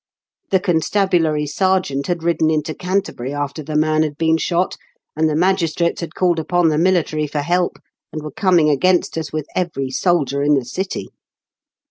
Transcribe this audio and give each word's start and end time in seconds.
The 0.49 0.59
constabulary 0.59 1.45
sergeant 1.45 2.07
had 2.07 2.23
ridden 2.23 2.49
into 2.49 2.73
Canterbury, 2.73 3.35
after 3.35 3.61
the 3.61 3.75
man 3.75 4.01
had 4.01 4.17
been 4.17 4.37
shot, 4.37 4.75
and 5.15 5.29
the 5.29 5.35
magistrates 5.35 6.01
had 6.01 6.15
called 6.15 6.39
upon 6.39 6.69
the 6.69 6.79
military 6.79 7.27
for 7.27 7.41
help, 7.43 7.77
and 8.11 8.23
were 8.23 8.31
coming 8.31 8.67
against 8.67 9.15
us 9.15 9.31
with 9.31 9.45
every 9.55 9.91
soldier 9.91 10.41
in 10.41 10.55
the 10.55 10.65
city. 10.65 11.09